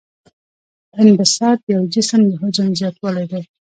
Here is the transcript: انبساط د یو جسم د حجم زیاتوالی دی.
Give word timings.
انبساط 1.01 1.57
د 1.65 1.67
یو 1.75 1.83
جسم 1.93 2.21
د 2.27 2.31
حجم 2.41 2.69
زیاتوالی 2.79 3.25
دی. 3.31 3.41